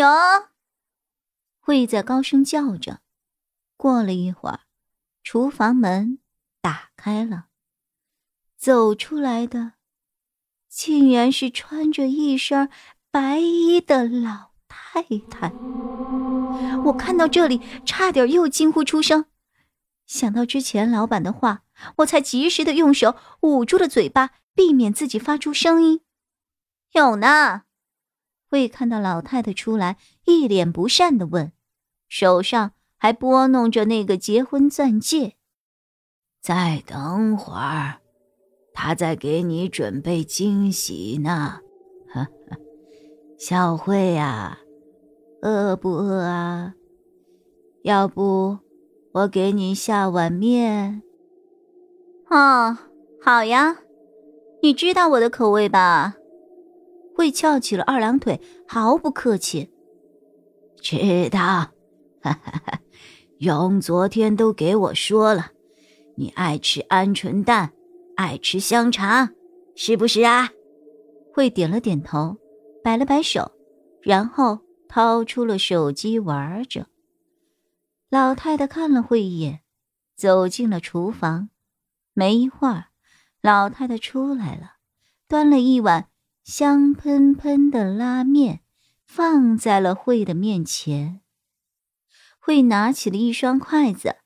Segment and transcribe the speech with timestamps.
[0.00, 0.06] 有。
[1.58, 3.00] 慧在高声叫着。
[3.76, 4.60] 过了一会儿，
[5.22, 6.18] 厨房门
[6.60, 7.46] 打开了，
[8.56, 9.72] 走出来的
[10.68, 12.70] 竟然是穿着一身
[13.10, 15.52] 白衣的老太太。
[16.84, 19.26] 我看到这里，差点又惊呼出声。
[20.06, 21.62] 想到之前老板的话，
[21.98, 26.00] 我才及时的用手捂住了嘴巴，避免自己发出声音。
[26.92, 27.62] 有呢。
[28.50, 29.96] 会看到老太太出来，
[30.26, 31.52] 一脸不善的问，
[32.08, 35.36] 手上还拨弄着那个结婚钻戒。
[36.42, 38.00] 再等会儿，
[38.74, 41.60] 他在给你准备惊喜呢。
[43.38, 44.58] 小慧呀，
[45.42, 46.74] 饿不饿啊？
[47.84, 48.58] 要不
[49.12, 51.02] 我给你下碗面。
[52.28, 52.76] 哦，
[53.22, 53.78] 好呀，
[54.62, 56.16] 你知道我的口味吧？
[57.20, 59.70] 会翘起了二郎腿，毫不客气。
[60.80, 62.80] 知道，哈哈哈。
[63.40, 65.52] 勇昨天都给我说了，
[66.16, 67.74] 你爱吃鹌鹑蛋，
[68.16, 69.34] 爱吃香肠，
[69.76, 70.48] 是不是啊？
[71.34, 72.38] 会点了点头，
[72.82, 73.52] 摆了摆手，
[74.00, 76.86] 然后掏出了手机玩着。
[78.08, 79.60] 老太太看了会一眼，
[80.16, 81.50] 走进了厨房。
[82.14, 82.86] 没一会儿，
[83.42, 84.76] 老太太出来了，
[85.28, 86.06] 端了一碗。
[86.50, 88.62] 香喷喷的拉面
[89.06, 91.20] 放在了慧的面前，
[92.40, 94.16] 慧拿起了一双筷子，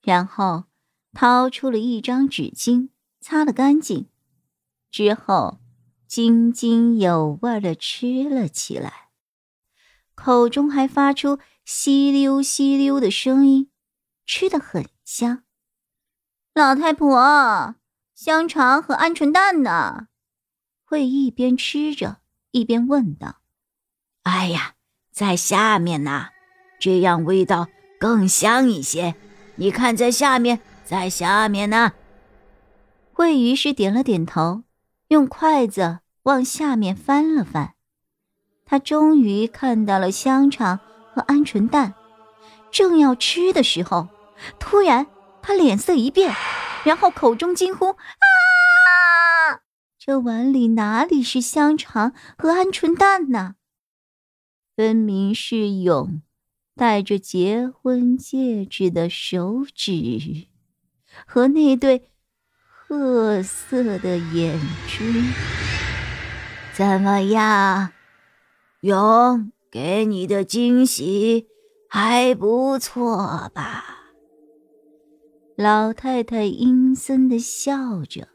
[0.00, 0.66] 然后
[1.12, 2.90] 掏出了一张纸巾
[3.20, 4.06] 擦了干净，
[4.92, 5.58] 之后
[6.06, 9.08] 津津有味的吃了起来，
[10.14, 13.68] 口中还发出吸溜吸溜的声音，
[14.24, 15.42] 吃的很香。
[16.54, 17.74] 老太婆，
[18.14, 20.06] 香肠和鹌鹑蛋呢？
[20.92, 22.18] 会一边吃着
[22.50, 23.36] 一边问道
[24.24, 24.74] ：“哎呀，
[25.10, 26.26] 在下面呢，
[26.78, 29.14] 这样味道更香一些。
[29.54, 31.94] 你看，在下面，在下面呢。”
[33.14, 34.64] 会于是点了点头，
[35.08, 37.72] 用筷子往下面翻了翻，
[38.66, 40.78] 他终于看到了香肠
[41.14, 41.94] 和鹌鹑蛋，
[42.70, 44.08] 正要吃的时候，
[44.58, 45.06] 突然
[45.40, 46.34] 他脸色一变，
[46.84, 47.96] 然后口中惊呼：“啊！”
[50.04, 53.54] 这碗里哪里是香肠和鹌鹑蛋呢？
[54.74, 56.22] 分明是勇
[56.74, 60.48] 戴着结婚戒指的手指
[61.24, 62.08] 和那对
[62.58, 64.58] 褐色的眼
[64.88, 65.04] 珠。
[66.74, 67.92] 怎么样，
[68.80, 71.46] 勇给你的惊喜
[71.88, 73.84] 还不错吧？
[75.54, 78.31] 老太太阴森的笑着。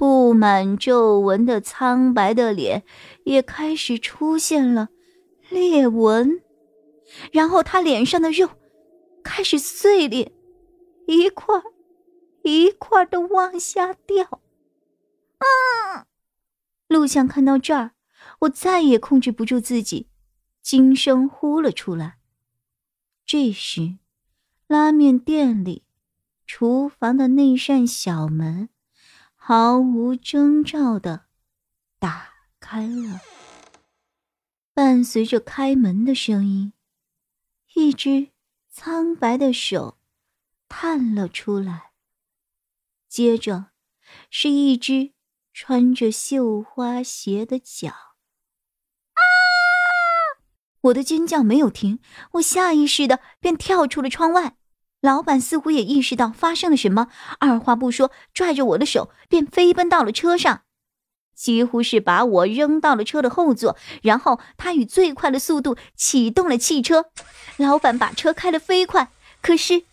[0.00, 2.84] 布满皱纹的苍白的脸
[3.24, 4.88] 也开始出现了
[5.50, 6.40] 裂纹，
[7.32, 8.48] 然后他脸上的肉
[9.22, 10.32] 开始碎裂，
[11.06, 11.54] 一块
[12.44, 14.40] 一块的往下掉。
[15.36, 16.06] 啊！
[16.88, 17.90] 录像看到这儿，
[18.38, 20.08] 我再也控制不住自己，
[20.62, 22.16] 惊声呼了出来。
[23.26, 23.98] 这时，
[24.66, 25.82] 拉面店里
[26.46, 28.70] 厨房的那扇小门。
[29.52, 31.24] 毫无征兆的
[31.98, 33.20] 打开了，
[34.72, 36.72] 伴随着开门的声音，
[37.74, 38.28] 一只
[38.70, 39.98] 苍白的手
[40.68, 41.90] 探了出来，
[43.08, 43.72] 接着
[44.30, 45.14] 是一只
[45.52, 47.88] 穿着绣花鞋的脚。
[47.88, 49.18] 啊！
[50.82, 51.98] 我的尖叫没有停，
[52.34, 54.58] 我下意识的便跳出了窗外。
[55.00, 57.08] 老板似乎也意识到发生了什么，
[57.38, 60.62] 二话不说，拽着我的手便飞奔到了车上，
[61.34, 63.78] 几乎是把我扔到了车的后座。
[64.02, 67.06] 然后他以最快的速度启动了汽车。
[67.56, 69.10] 老板把车开得飞快，
[69.40, 69.84] 可是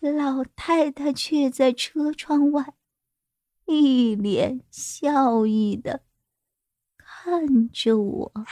[0.00, 2.74] 老太太却在车窗外
[3.66, 6.00] 一脸笑意的
[6.96, 8.32] 看着我。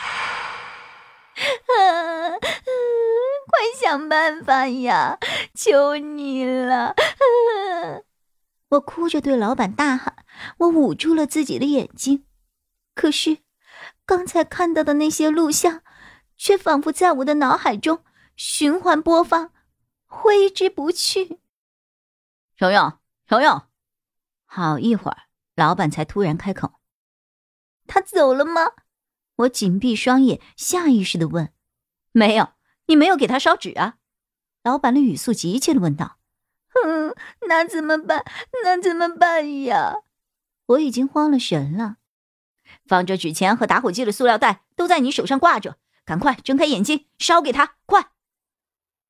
[3.47, 5.19] 快想办法呀！
[5.55, 6.95] 求你了！
[8.71, 10.25] 我哭着对老板大喊，
[10.59, 12.27] 我捂住了自己的眼睛。
[12.95, 13.39] 可是，
[14.05, 15.83] 刚才看到的那些录像，
[16.37, 18.05] 却仿佛在我的脑海中
[18.35, 19.53] 循环播放，
[20.07, 21.41] 挥之不去。
[22.57, 22.99] 蓉蓉，
[23.29, 23.63] 蓉蓉，
[24.45, 25.19] 好一会儿，
[25.55, 26.75] 老板才突然开口
[27.87, 28.73] ：“他走了吗？”
[29.37, 31.53] 我紧闭双眼，下意识的问
[32.11, 32.51] ：“没有，
[32.87, 33.99] 你没有给他烧纸啊？”
[34.65, 36.17] 老板的语速急切的问道
[36.85, 37.15] ：“嗯，
[37.47, 38.25] 那怎么办？
[38.65, 39.99] 那怎么办呀？”
[40.67, 41.99] 我已经慌了神了。
[42.87, 45.77] 放着纸钱和打火机的塑料袋都在你手上挂着，
[46.07, 47.77] 赶快睁开眼睛，烧给他！
[47.85, 48.09] 快！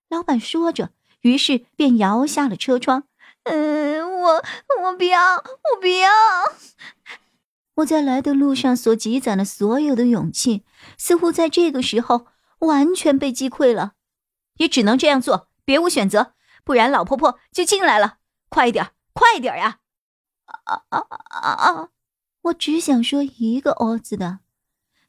[0.09, 0.91] 老板说着，
[1.21, 3.05] 于是便摇下了车窗。
[3.45, 4.45] 嗯，我
[4.83, 6.11] 我不要，我不要！
[7.77, 10.65] 我在来的路上所积攒的所有的勇气，
[10.99, 12.27] 似乎在这个时候
[12.59, 13.93] 完全被击溃了。
[14.57, 16.35] 也只能这样做，别无选择，
[16.65, 18.19] 不然老婆婆就进来了。
[18.49, 19.81] 快一点，快一点呀！
[20.45, 21.89] 啊啊啊啊！
[22.43, 24.41] 我只想说一个“哦”字的，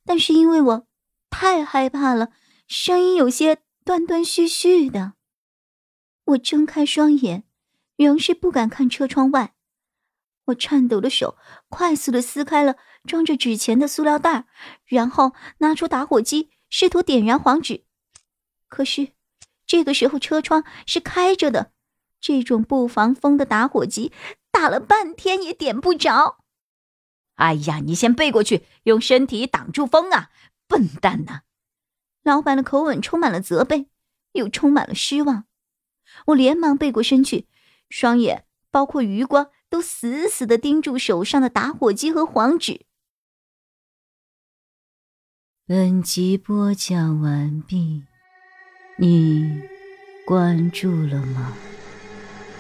[0.06, 0.88] 但是因为我
[1.30, 2.30] 太害怕了，
[2.68, 5.14] 声音有些断断续续的。
[6.24, 7.44] 我睁开双眼，
[7.98, 9.54] 仍是不敢看车窗外。
[10.46, 11.38] 我颤抖的手
[11.70, 14.46] 快速的撕开了装着纸钱的塑料袋，
[14.86, 17.84] 然后拿出打火机，试图点燃黄纸。
[18.68, 19.15] 可是
[19.66, 21.72] 这个时候车窗是开着的，
[22.20, 24.12] 这种不防风的打火机
[24.52, 26.40] 打了半天也点不着。
[27.36, 30.30] 哎呀，你先背过去，用身体挡住风啊，
[30.68, 31.42] 笨蛋呐！
[32.24, 33.90] 老板的口吻充满了责备，
[34.32, 35.46] 又充满了失望。
[36.28, 37.48] 我连忙背过身去，
[37.90, 42.86] 双眼包括余光都死死的盯住手上的打火机和黄纸。
[45.66, 48.06] 本集播讲完毕，
[48.98, 49.62] 你
[50.26, 51.54] 关注了吗？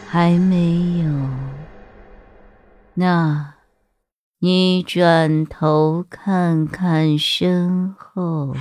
[0.07, 1.29] 还没有？
[2.95, 3.53] 那。
[4.39, 8.53] 你转头看看身后。